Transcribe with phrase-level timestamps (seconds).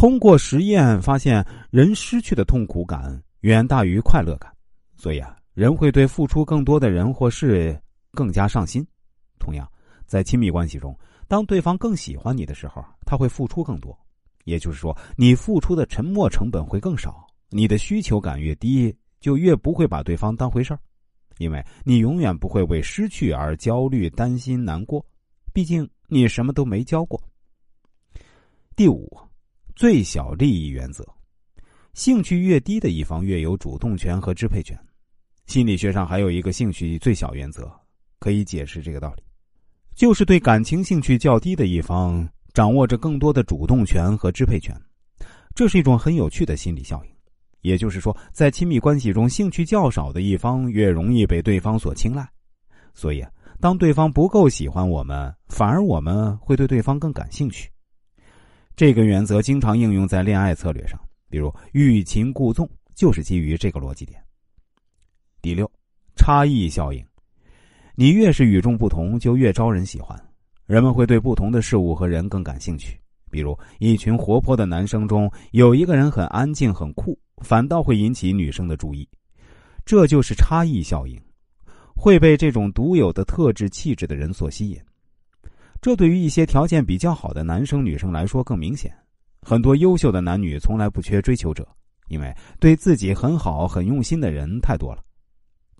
[0.00, 4.50] 通过实验发现，人失去的痛苦感远大于快乐感，
[4.96, 7.78] 所以啊，人会对付出更多的人或事
[8.12, 8.82] 更加上心。
[9.38, 9.70] 同样，
[10.06, 13.94] 在亲密关系中，当对方更喜欢你的时候，他会付出更多。
[14.44, 17.26] 也就是说，你付出的沉默成本会更少。
[17.50, 20.80] 你的需求感越低，就越不会把对方当回事儿，
[21.36, 25.04] 因为你永远不会为失去而焦虑、担心、难过。
[25.52, 27.22] 毕竟你什么都没交过。
[28.74, 29.14] 第五，
[29.80, 31.02] 最小利益原则：
[31.94, 34.78] 兴趣越低的一方越有主动权和支配权。
[35.46, 37.66] 心理学上还有一个兴趣最小原则，
[38.18, 39.22] 可以解释这个道理，
[39.94, 42.28] 就是对感情兴趣较低的一方。
[42.52, 44.78] 掌握着更多的主动权和支配权，
[45.54, 47.10] 这是一种很有趣的心理效应。
[47.62, 52.28] 也就是说，在亲密关系中，兴趣较少的一方越容易被对方所青睐。
[52.92, 57.70] 所以啊，当对方不够喜欢我们，反而我们会对对方更感兴趣。
[58.80, 60.98] 这个原则经常应用在恋爱策略上，
[61.28, 64.18] 比如欲擒故纵，就是基于这个逻辑点。
[65.42, 65.70] 第六，
[66.16, 67.04] 差异效应，
[67.94, 70.18] 你越是与众不同，就越招人喜欢。
[70.64, 72.98] 人们会对不同的事物和人更感兴趣，
[73.30, 79.06] 比如一群活泼的男生中有一个人很安静、很酷，反倒会引起女生的注意。
[79.84, 81.20] 这就是差异效应，
[81.94, 84.80] 会被这种独有的特质、气质的人所吸引。
[85.80, 88.94] 这对于一些条件比较好的男生、女生来说更明显。
[89.42, 91.66] 很多优秀的男女从来不缺追求者，
[92.08, 95.02] 因为对自己很好、很用心的人太多了。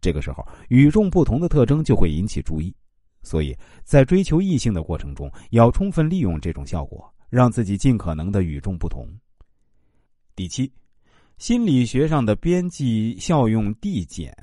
[0.00, 2.74] 这个时候，与众不同的特征就会引起注意。
[3.22, 9.08] 所以在追求异性的过程中，要充分利用这种效果，让自己尽可能的与众不同。
[10.36, 10.70] 第七，
[11.38, 14.36] 心理学上的边际效用递减。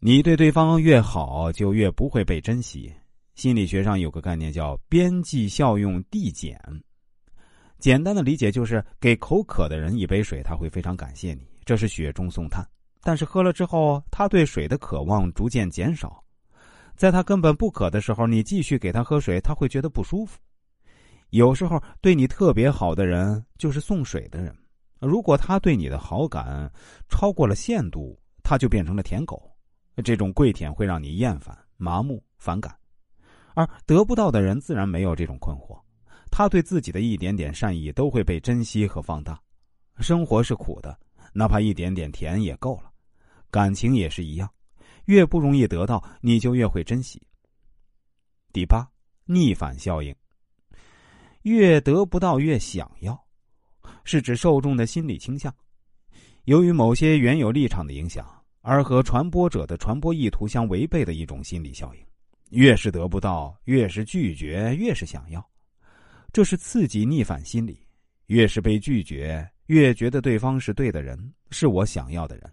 [0.00, 2.92] 你对对方越好，就越不会被珍惜。
[3.40, 6.60] 心理学上有个概念叫边际效用递减。
[7.78, 12.62] 简单的理解就是，给口渴的人一杯水，他会非常感谢你，这是雪中送炭。
[13.00, 16.22] 但是喝了之后，他对水的渴望逐渐减少。
[16.96, 20.38] 在他根本不渴的时候，你继续给他喝水，他会觉得不舒服。
[21.30, 24.54] 有时候对你特别好的人，就是送水的人，
[25.00, 26.70] 如果他对你的好感
[27.08, 29.50] 超过了限度，他就变成了舔狗。
[30.04, 32.76] 这种跪舔会让你厌烦、麻木、反感。
[33.54, 35.80] 而得不到的人自然没有这种困惑，
[36.30, 39.40] 他对自己的一点点善意都会被珍惜和放大。
[39.98, 40.98] 生活是苦的，
[41.32, 42.90] 哪怕一点点甜也够了。
[43.50, 44.48] 感情也是一样。
[45.06, 47.20] 越不容易得到，你就越会珍惜。
[48.52, 48.88] 第八，
[49.24, 50.14] 逆反效应。
[51.42, 53.18] 越得不到越想要，
[54.04, 55.52] 是指受众的心理倾向。
[56.44, 58.26] 由于某些原有立场的影响，
[58.60, 62.00] 而和传播者的传播意图相违背的一种心理效应。
[62.50, 65.44] 越是得不到，越是拒绝，越是想要，
[66.32, 67.84] 这是刺激逆反心理。
[68.26, 71.18] 越是被拒绝，越觉得对方是对的人，
[71.50, 72.48] 是我想要的人。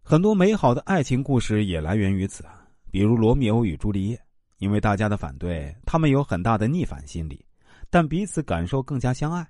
[0.00, 2.42] 很多美好的爱情故事也来源于此，
[2.90, 4.18] 比如罗密欧与朱丽叶，
[4.56, 7.44] 因为大家的反对，他们有很大的逆反心理，
[7.90, 9.46] 但彼此感受更加相爱。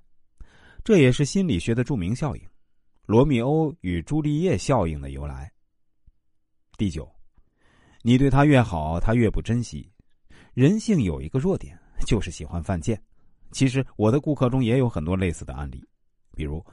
[0.83, 2.43] 这也是心理学的著名效应——
[3.07, 5.53] 罗密欧与朱丽叶效应的由来。
[6.77, 7.09] 第九，
[8.07, 9.85] 你对他越好，他越不珍惜。
[10.55, 12.97] 人性有一个弱点，就是喜欢犯贱。
[13.51, 15.85] 其实我的顾客中也有很多类似的案例，
[16.37, 16.65] 比如，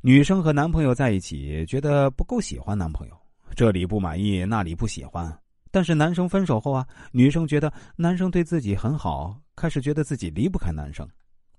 [0.00, 3.14] 女生和男朋友在一起，觉得不够喜欢男朋友。
[3.54, 5.30] 这里不满意，那里不喜欢。
[5.70, 11.06] 但是男生分手后啊，女生觉得男生对自己很好，开始觉得自己离不开男生。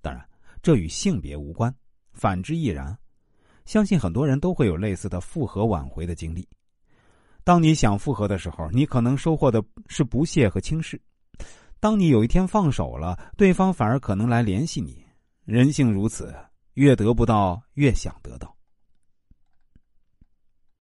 [0.01, 0.27] 当然，
[0.63, 1.71] 这与性别无关，
[2.11, 2.97] 反之亦然。
[3.65, 6.43] 相信很多人都会有类似的复合挽回的经历。
[7.43, 10.97] 当你想复合的时候，你可能收获的是不屑和轻视；
[11.79, 15.03] 当你有一天放手了，对方反而可能来联系你。
[15.43, 16.33] 人性如此，
[16.75, 18.55] 越得不到越想得到。